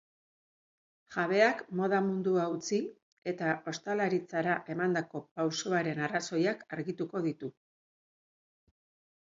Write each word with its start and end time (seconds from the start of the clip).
Jabeak 1.15 1.59
moda 1.81 1.99
mundua 2.05 2.45
utzi 2.53 2.79
eta 3.33 3.51
ostalaritzara 3.73 4.55
emandako 4.77 5.23
pausoaren 5.41 6.03
arrazoiak 6.07 6.67
argituko 6.79 7.23
ditu. 7.29 7.55